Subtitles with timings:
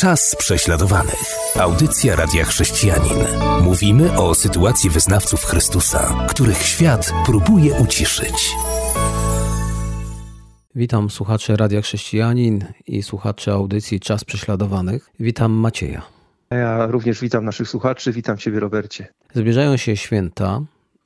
[0.00, 1.34] Czas prześladowanych.
[1.60, 3.18] Audycja Radia Chrześcijanin.
[3.62, 8.54] Mówimy o sytuacji wyznawców Chrystusa, których świat próbuje uciszyć.
[10.74, 15.10] Witam słuchaczy Radia Chrześcijanin i słuchaczy audycji Czas Prześladowanych.
[15.20, 16.02] Witam Macieja.
[16.50, 19.08] Ja również witam naszych słuchaczy, witam Ciebie Robercie.
[19.34, 20.60] Zbliżają się święta.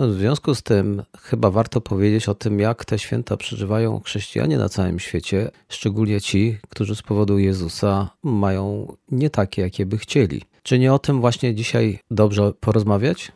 [0.08, 4.68] W związku z tym chyba warto powiedzieć o tym, jak te święta przeżywają chrześcijanie na
[4.68, 10.42] całym świecie, szczególnie ci, którzy z powodu Jezusa mają nie takie, jakie by chcieli.
[10.62, 13.32] Czy nie o tym właśnie dzisiaj dobrze porozmawiać?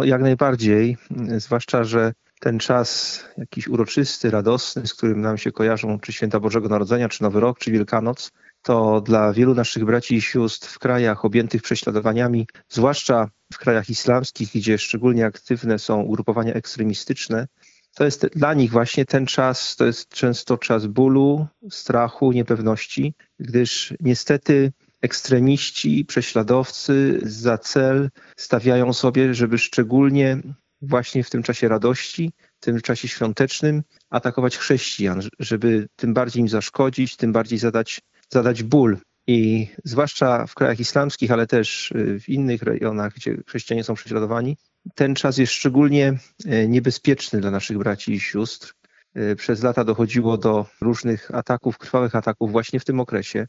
[0.00, 0.96] Jak najbardziej,
[1.36, 6.68] zwłaszcza, że ten czas jakiś uroczysty, radosny, z którym nam się kojarzą czy święta Bożego
[6.68, 8.32] Narodzenia, czy Nowy Rok, czy Wielkanoc,
[8.62, 14.50] to dla wielu naszych braci i sióstr w krajach objętych prześladowaniami, zwłaszcza w krajach islamskich,
[14.54, 17.46] gdzie szczególnie aktywne są ugrupowania ekstremistyczne,
[17.94, 23.94] to jest dla nich właśnie ten czas, to jest często czas bólu, strachu, niepewności, gdyż
[24.00, 30.38] niestety ekstremiści, prześladowcy za cel stawiają sobie, żeby szczególnie
[30.82, 36.48] właśnie w tym czasie radości, w tym czasie świątecznym atakować chrześcijan, żeby tym bardziej im
[36.48, 38.00] zaszkodzić, tym bardziej zadać,
[38.32, 38.98] zadać ból.
[39.26, 44.56] I zwłaszcza w krajach islamskich, ale też y, w innych rejonach, gdzie chrześcijanie są prześladowani,
[44.94, 48.74] ten czas jest szczególnie y, niebezpieczny dla naszych braci i sióstr.
[49.16, 53.46] Y, przez lata dochodziło do różnych ataków, krwawych ataków właśnie w tym okresie.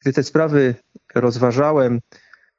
[0.00, 0.74] Gdy te sprawy
[1.14, 2.00] rozważałem,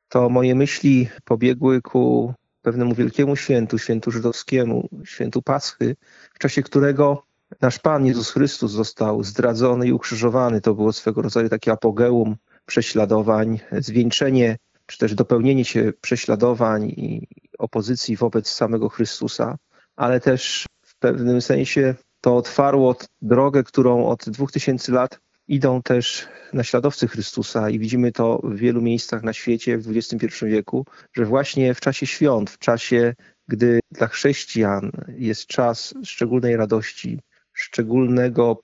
[0.10, 5.96] to moje myśli pobiegły ku pewnemu wielkiemu świętu, świętu żydowskiemu, świętu Paschy,
[6.34, 7.27] w czasie którego
[7.62, 10.62] nasz Pan Jezus Chrystus został zdradzony i ukrzyżowany.
[10.62, 17.28] To było swego rodzaju takie apogeum prześladowań, zwieńczenie czy też dopełnienie się prześladowań i
[17.58, 19.58] opozycji wobec samego Chrystusa,
[19.96, 26.28] ale też w pewnym sensie to otwarło drogę, którą od dwóch tysięcy lat idą też
[26.54, 31.74] naśladowcy Chrystusa i widzimy to w wielu miejscach na świecie w XXI wieku, że właśnie
[31.74, 33.14] w czasie świąt, w czasie,
[33.48, 37.20] gdy dla chrześcijan jest czas szczególnej radości,
[37.58, 38.62] szczególnego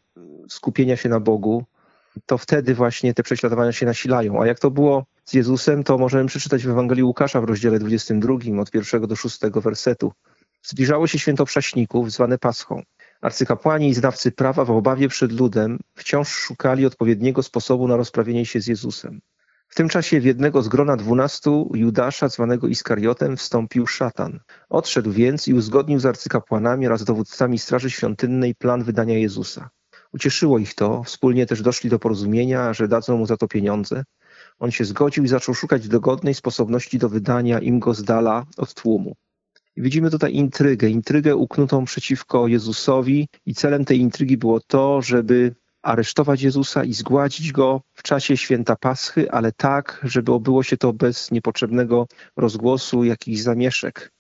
[0.50, 1.64] skupienia się na Bogu,
[2.26, 4.42] to wtedy właśnie te prześladowania się nasilają.
[4.42, 8.62] A jak to było z Jezusem, to możemy przeczytać w Ewangelii Łukasza w rozdziale 22
[8.62, 10.12] od pierwszego do szóstego wersetu.
[10.64, 12.82] Zbliżało się święto prześników, zwane Paschą.
[13.22, 18.62] Arcykapłani i znawcy prawa w obawie przed ludem wciąż szukali odpowiedniego sposobu na rozprawienie się
[18.62, 19.22] z Jezusem.
[19.74, 24.40] W tym czasie w jednego z grona dwunastu Judasza, zwanego Iskariotem, wstąpił szatan.
[24.70, 29.70] Odszedł więc i uzgodnił z arcykapłanami oraz dowódcami Straży Świątynnej plan wydania Jezusa.
[30.12, 34.04] Ucieszyło ich to, wspólnie też doszli do porozumienia, że dadzą mu za to pieniądze.
[34.60, 38.74] On się zgodził i zaczął szukać dogodnej sposobności do wydania im go z dala od
[38.74, 39.16] tłumu.
[39.76, 45.56] I widzimy tutaj intrygę, intrygę uknutą przeciwko Jezusowi i celem tej intrygi było to, żeby
[45.84, 50.94] aresztować Jezusa i zgładzić go w czasie święta Paschy, ale tak, żeby obyło się to
[50.94, 52.08] bez niepotrzebnego
[52.38, 54.12] rozgłosu, jakichś zamieszek.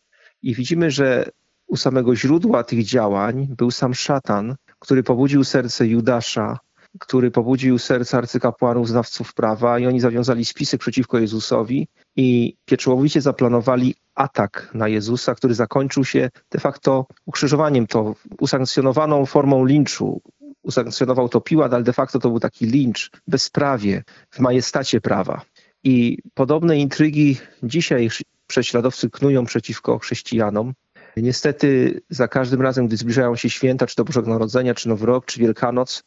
[0.42, 1.30] I widzimy, że
[1.68, 6.60] u samego źródła tych działań był sam szatan, który pobudził serce Judasza,
[7.00, 13.96] który pobudził serce arcykapłanów, znawców prawa i oni zawiązali spisek przeciwko Jezusowi i pieczołowicie zaplanowali
[14.16, 20.22] atak na Jezusa, który zakończył się de facto ukrzyżowaniem, to usankcjonowaną formą linczu.
[20.64, 25.42] Usankcjonował to Piłat, ale de facto to był taki lincz, bezprawie, w majestacie prawa.
[25.84, 28.10] I podobne intrygi dzisiaj
[28.48, 30.74] prześladowcy knują przeciwko chrześcijanom.
[31.18, 35.26] Niestety za każdym razem, gdy zbliżają się święta, czy to Bożego Narodzenia, czy Nowy Rok,
[35.26, 36.04] czy Wielkanoc,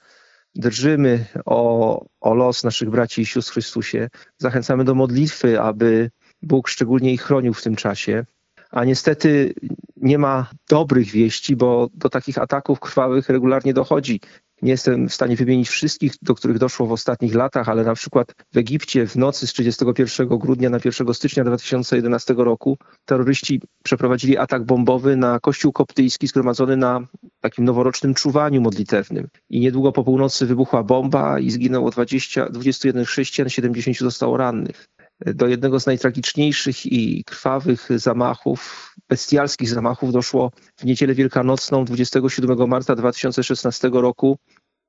[0.55, 4.09] drżymy o, o los naszych braci i sióstr w Chrystusie.
[4.39, 6.11] Zachęcamy do modlitwy, aby
[6.43, 8.25] Bóg szczególnie ich chronił w tym czasie.
[8.71, 9.55] A niestety
[9.97, 14.21] nie ma dobrych wieści, bo do takich ataków krwawych regularnie dochodzi.
[14.63, 18.35] Nie jestem w stanie wymienić wszystkich, do których doszło w ostatnich latach, ale na przykład
[18.55, 24.65] w Egipcie w nocy z 31 grudnia na 1 stycznia 2011 roku terroryści przeprowadzili atak
[24.65, 27.07] bombowy na kościół koptyjski zgromadzony na
[27.41, 29.29] takim noworocznym czuwaniu modlitewnym.
[29.51, 34.89] I niedługo po północy wybuchła bomba i zginęło 20, 21 chrześcijan, 70 zostało rannych
[35.21, 42.97] do jednego z najtragiczniejszych i krwawych zamachów, bestialskich zamachów doszło w niedzielę wielkanocną 27 marca
[42.97, 44.39] 2016 roku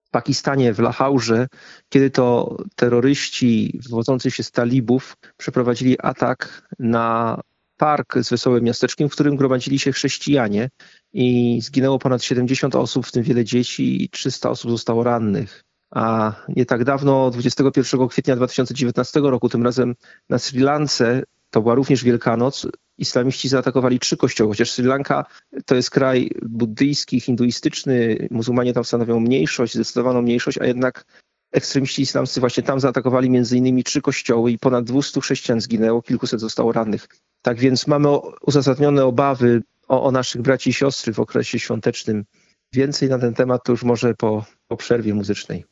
[0.08, 1.48] w Pakistanie, w Lahaurze,
[1.90, 7.42] kiedy to terroryści wywodzący się z talibów przeprowadzili atak na
[7.78, 10.70] park z Wesołym Miasteczkiem, w którym gromadzili się chrześcijanie
[11.14, 15.64] i zginęło ponad 70 osób, w tym wiele dzieci i 300 osób zostało rannych.
[15.92, 19.96] A nie tak dawno, 21 kwietnia 2019 roku, tym razem
[20.30, 22.68] na Sri Lance, to była również Wielkanoc,
[22.98, 25.26] islamiści zaatakowali trzy kościoły, chociaż Sri Lanka
[25.66, 31.06] to jest kraj buddyjski, hinduistyczny, muzułmanie tam stanowią mniejszość, zdecydowaną mniejszość, a jednak
[31.52, 36.40] ekstremiści islamscy właśnie tam zaatakowali między innymi trzy kościoły i ponad 200 chrześcijan zginęło, kilkuset
[36.40, 37.08] zostało rannych.
[37.42, 38.10] Tak więc mamy
[38.42, 42.26] uzasadnione obawy o, o naszych braci i siostry w okresie świątecznym.
[42.74, 45.66] Więcej na ten temat to już może po, po przerwie muzycznej.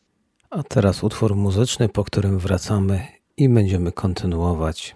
[0.49, 3.07] A teraz utwór muzyczny, po którym wracamy
[3.37, 4.95] i będziemy kontynuować.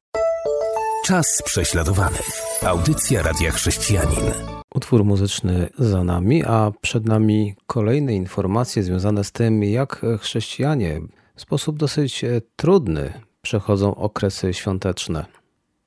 [1.05, 2.29] Czas prześladowanych.
[2.65, 4.31] Audycja Radia Chrześcijanin.
[4.75, 11.01] Utwór muzyczny za nami, a przed nami kolejne informacje związane z tym, jak chrześcijanie
[11.35, 15.25] w sposób dosyć e, trudny przechodzą okresy świąteczne.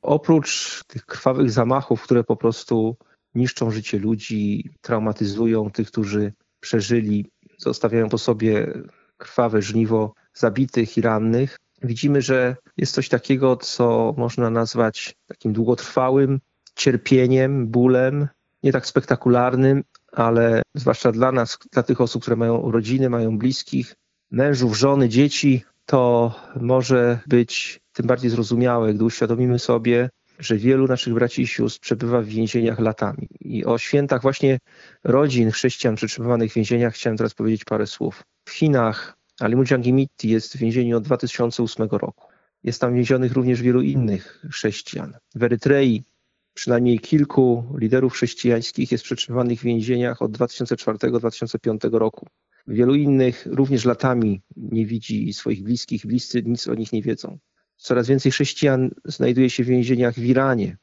[0.03, 2.97] Oprócz tych krwawych zamachów, które po prostu
[3.35, 8.73] niszczą życie ludzi, traumatyzują tych, którzy przeżyli, zostawiają po sobie
[9.17, 16.41] krwawe żniwo zabitych i rannych, widzimy, że jest coś takiego, co można nazwać takim długotrwałym
[16.75, 18.29] cierpieniem, bólem,
[18.63, 23.95] nie tak spektakularnym, ale zwłaszcza dla nas, dla tych osób, które mają rodziny, mają bliskich,
[24.31, 31.15] mężów, żony, dzieci, to może być tym bardziej zrozumiałe, gdy uświadomimy sobie, że wielu naszych
[31.15, 33.29] braci i sióstr przebywa w więzieniach latami.
[33.41, 34.59] I o świętach właśnie
[35.05, 38.23] rodzin chrześcijan przetrzymywanych w więzieniach chciałem teraz powiedzieć parę słów.
[38.49, 42.29] W Chinach Alimu Jangimitti jest w więzieniu od 2008 roku.
[42.65, 45.15] Jest tam więzionych również wielu innych chrześcijan.
[45.35, 46.03] W Erytrei
[46.55, 52.27] przynajmniej kilku liderów chrześcijańskich jest przetrzymywanych w więzieniach od 2004-2005 roku.
[52.67, 57.39] Wielu innych również latami nie widzi swoich bliskich, bliscy nic o nich nie wiedzą.
[57.77, 60.77] Coraz więcej chrześcijan znajduje się w więzieniach w Iranie.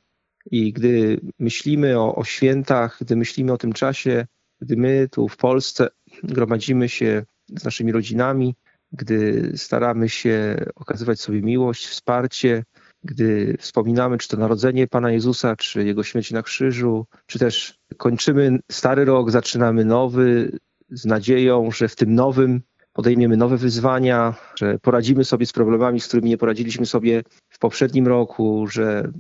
[0.52, 4.28] I gdy myślimy o, o świętach, gdy myślimy o tym czasie,
[4.62, 5.90] gdy my tu w Polsce
[6.24, 7.26] gromadzimy się
[7.58, 8.56] z naszymi rodzinami,
[8.92, 12.64] gdy staramy się okazywać sobie miłość, wsparcie,
[13.04, 18.60] gdy wspominamy czy to narodzenie Pana Jezusa, czy Jego śmierć na krzyżu, czy też kończymy
[18.72, 20.52] stary rok, zaczynamy nowy
[20.90, 22.62] z nadzieją, że w tym nowym
[22.94, 28.08] podejmiemy nowe wyzwania, że poradzimy sobie z problemami, z którymi nie poradziliśmy sobie w poprzednim
[28.08, 29.12] roku, że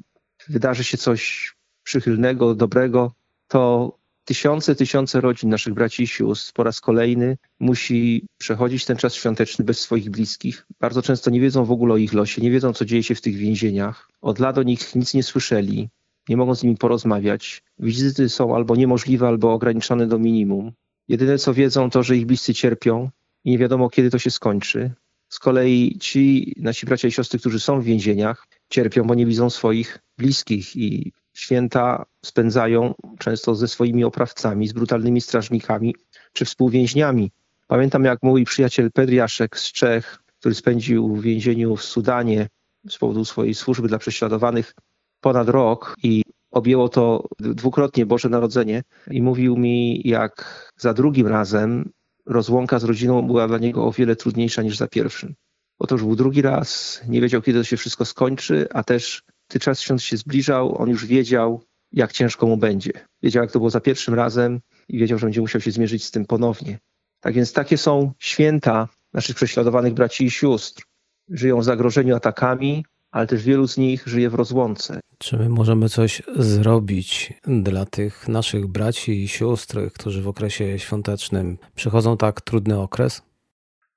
[0.50, 1.54] wydarzy się coś
[1.84, 3.12] przychylnego, dobrego,
[3.48, 3.94] to
[4.30, 9.66] tysiące, tysiące rodzin naszych braci i sióstr po raz kolejny musi przechodzić ten czas świąteczny
[9.66, 10.66] bez swoich bliskich.
[10.80, 13.22] Bardzo często nie wiedzą w ogóle o ich losie, nie wiedzą, co dzieje się w
[13.22, 14.10] tych więzieniach.
[14.22, 15.90] Od lat o nich nic nie słyszeli,
[16.30, 17.64] nie mogą z nimi porozmawiać.
[17.80, 20.72] Wizyty są albo niemożliwe, albo ograniczone do minimum.
[21.08, 23.10] Jedyne, co wiedzą, to, że ich bliscy cierpią
[23.44, 24.92] i nie wiadomo, kiedy to się skończy.
[25.30, 29.50] Z kolei ci nasi bracia i siostry, którzy są w więzieniach, cierpią, bo nie widzą
[29.50, 35.95] swoich bliskich i święta spędzają często ze swoimi oprawcami, z brutalnymi strażnikami
[36.33, 37.31] czy współwięźniami.
[37.68, 42.47] Pamiętam, jak mój przyjaciel Pedriaszek z Czech, który spędził w więzieniu w Sudanie
[42.89, 44.74] z powodu swojej służby dla prześladowanych
[45.21, 51.91] ponad rok i objęło to dwukrotnie Boże Narodzenie i mówił mi, jak za drugim razem
[52.25, 55.33] rozłąka z rodziną była dla niego o wiele trudniejsza niż za pierwszym.
[55.80, 59.81] Otóż był drugi raz, nie wiedział, kiedy to się wszystko skończy, a też gdy czas
[59.81, 62.92] świąt się zbliżał, on już wiedział, jak ciężko mu będzie.
[63.24, 66.12] Wiedział, jak to było za pierwszym razem i wiedział, że będzie musiał się zmierzyć z
[66.12, 66.80] tym ponownie.
[67.19, 70.84] Tak więc takie są święta naszych prześladowanych braci i sióstr.
[71.30, 75.00] Żyją w zagrożeniu atakami, ale też wielu z nich żyje w rozłące.
[75.18, 81.57] Czy my możemy coś zrobić dla tych naszych braci i sióstr, którzy w okresie świątecznym
[81.75, 83.22] przechodzą tak trudny okres?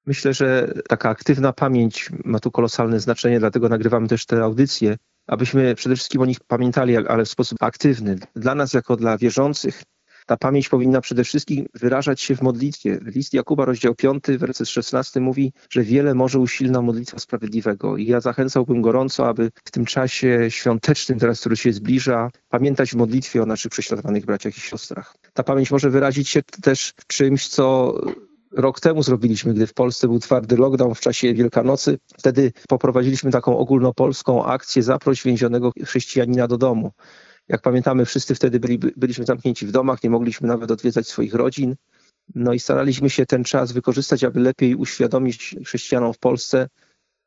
[0.06, 5.74] Myślę, że taka aktywna pamięć ma tu kolosalne znaczenie, dlatego nagrywamy też te audycje, abyśmy
[5.74, 8.18] przede wszystkim o nich pamiętali, ale w sposób aktywny.
[8.36, 9.82] Dla nas, jako dla wierzących,
[10.26, 12.98] ta pamięć powinna przede wszystkim wyrażać się w modlitwie.
[13.02, 17.96] List Jakuba, rozdział 5, werset 16 mówi, że wiele może usilna modlitwa sprawiedliwego.
[17.96, 22.94] I ja zachęcałbym gorąco, aby w tym czasie świątecznym, teraz, który się zbliża, pamiętać w
[22.94, 25.16] modlitwie o naszych prześladowanych braciach i siostrach.
[25.32, 27.94] Ta pamięć może wyrazić się też w czymś, co
[28.52, 31.98] rok temu zrobiliśmy, gdy w Polsce był twardy lockdown w czasie Wielkanocy.
[32.18, 36.92] Wtedy poprowadziliśmy taką ogólnopolską akcję Zaproś więzionego chrześcijanina do domu.
[37.48, 41.76] Jak pamiętamy, wszyscy wtedy byli, byliśmy zamknięci w domach, nie mogliśmy nawet odwiedzać swoich rodzin.
[42.34, 46.68] No i staraliśmy się ten czas wykorzystać, aby lepiej uświadomić chrześcijanom w Polsce,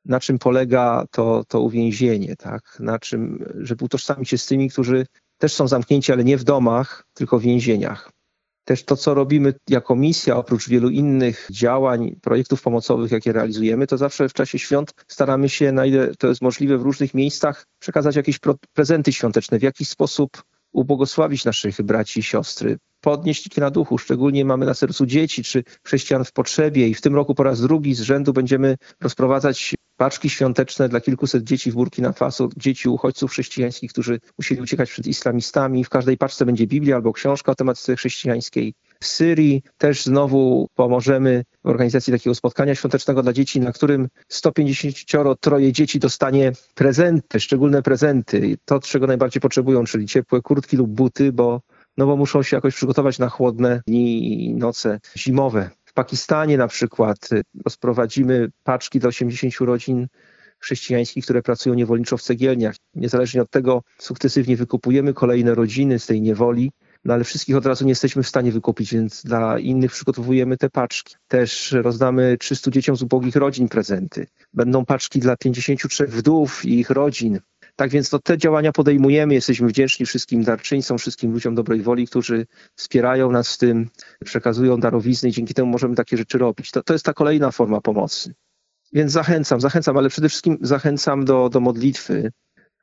[0.05, 2.77] na czym polega to, to uwięzienie, tak?
[2.79, 5.05] na czym, żeby utożsamić się z tymi, którzy
[5.37, 8.14] też są zamknięci, ale nie w domach, tylko w więzieniach.
[8.65, 13.97] Też to, co robimy jako misja, oprócz wielu innych działań, projektów pomocowych, jakie realizujemy, to
[13.97, 18.15] zawsze w czasie świąt staramy się, na ile to jest możliwe, w różnych miejscach przekazać
[18.15, 18.39] jakieś
[18.73, 23.97] prezenty świąteczne, w jakiś sposób ubłogosławić naszych braci i siostry, podnieść ich na duchu.
[23.97, 27.61] Szczególnie mamy na sercu dzieci czy chrześcijan w potrzebie i w tym roku po raz
[27.61, 33.31] drugi z rzędu będziemy rozprowadzać paczki świąteczne dla kilkuset dzieci w Burkina Faso, dzieci uchodźców
[33.31, 35.83] chrześcijańskich, którzy musieli uciekać przed islamistami.
[35.83, 38.73] W każdej paczce będzie Biblia albo książka o tematyce chrześcijańskiej.
[38.99, 39.63] w Syrii.
[39.77, 44.95] Też znowu pomożemy w organizacji takiego spotkania świątecznego dla dzieci, na którym 150
[45.39, 48.57] troje dzieci dostanie prezenty, szczególne prezenty.
[48.65, 51.61] To, czego najbardziej potrzebują, czyli ciepłe kurtki lub buty, bo
[51.97, 55.69] no bo muszą się jakoś przygotować na chłodne dni i noce zimowe.
[55.95, 57.29] Pakistanie na przykład
[57.65, 60.07] rozprowadzimy paczki dla 80 rodzin
[60.59, 62.75] chrześcijańskich, które pracują niewolniczo w cegielniach.
[62.95, 66.71] Niezależnie od tego sukcesywnie wykupujemy kolejne rodziny z tej niewoli,
[67.05, 70.69] no ale wszystkich od razu nie jesteśmy w stanie wykupić, więc dla innych przygotowujemy te
[70.69, 71.15] paczki.
[71.27, 74.27] Też rozdamy 300 dzieciom z ubogich rodzin prezenty.
[74.53, 77.39] Będą paczki dla 53 wdów i ich rodzin.
[77.75, 79.33] Tak więc to te działania podejmujemy.
[79.33, 83.89] Jesteśmy wdzięczni wszystkim darczyńcom, wszystkim ludziom dobrej woli, którzy wspierają nas w tym,
[84.25, 86.71] przekazują darowizny i dzięki temu możemy takie rzeczy robić.
[86.71, 88.33] To, to jest ta kolejna forma pomocy.
[88.93, 92.31] Więc zachęcam, zachęcam, ale przede wszystkim zachęcam do, do modlitwy,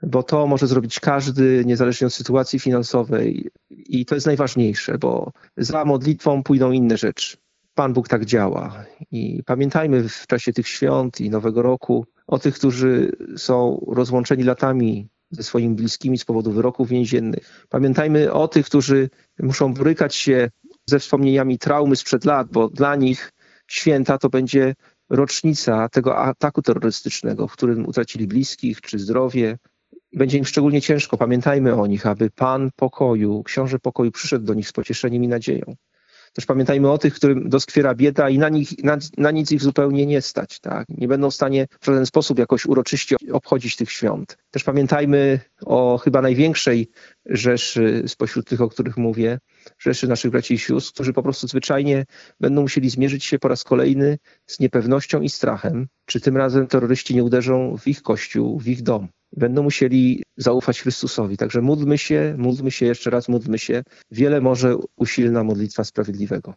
[0.02, 3.50] bo to może zrobić każdy, niezależnie od sytuacji finansowej.
[3.70, 7.36] I to jest najważniejsze, bo za modlitwą pójdą inne rzeczy.
[7.74, 8.84] Pan Bóg tak działa.
[9.10, 15.08] I pamiętajmy w czasie tych świąt i Nowego Roku o tych, którzy są rozłączeni latami
[15.30, 17.66] ze swoimi bliskimi z powodu wyroków więziennych.
[17.68, 20.50] Pamiętajmy o tych, którzy muszą borykać się
[20.86, 23.32] ze wspomnieniami traumy sprzed lat, bo dla nich
[23.66, 24.74] święta to będzie
[25.10, 29.58] rocznica tego ataku terrorystycznego, w którym utracili bliskich czy zdrowie.
[30.12, 31.16] Będzie im szczególnie ciężko.
[31.16, 35.76] Pamiętajmy o nich, aby Pan pokoju, książę pokoju przyszedł do nich z pocieszeniem i nadzieją.
[36.32, 40.06] Też pamiętajmy o tych, którym doskwiera bieda i na, nich, na, na nic ich zupełnie
[40.06, 40.60] nie stać.
[40.60, 40.88] Tak?
[40.88, 44.38] Nie będą w stanie w żaden sposób jakoś uroczyście obchodzić tych świąt.
[44.50, 46.90] Też pamiętajmy o chyba największej
[47.26, 49.38] rzeszy spośród tych, o których mówię,
[49.78, 52.04] rzeszy naszych braci i sióstr, którzy po prostu zwyczajnie
[52.40, 57.14] będą musieli zmierzyć się po raz kolejny z niepewnością i strachem, czy tym razem terroryści
[57.14, 61.36] nie uderzą w ich kościół, w ich dom będą musieli zaufać Chrystusowi.
[61.36, 63.82] Także módlmy się, módlmy się jeszcze raz, módlmy się.
[64.10, 66.54] Wiele może usilna modlitwa sprawiedliwego.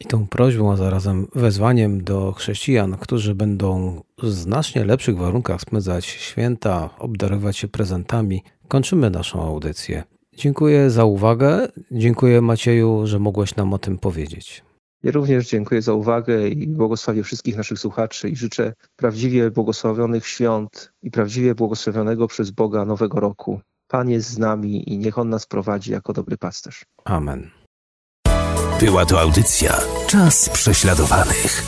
[0.00, 6.06] I tą prośbą, a zarazem wezwaniem do chrześcijan, którzy będą w znacznie lepszych warunkach spędzać
[6.06, 10.02] święta, obdarować się prezentami, kończymy naszą audycję.
[10.36, 11.68] Dziękuję za uwagę.
[11.90, 14.62] Dziękuję Macieju, że mogłeś nam o tym powiedzieć.
[15.02, 20.92] Ja również dziękuję za uwagę i błogosławię wszystkich naszych słuchaczy i życzę prawdziwie błogosławionych świąt
[21.02, 23.60] i prawdziwie błogosławionego przez Boga Nowego Roku.
[23.88, 26.84] Pan jest z nami i niech On nas prowadzi jako dobry pasterz.
[27.04, 27.50] Amen.
[28.80, 31.64] Była to audycja Czas prześladowanych.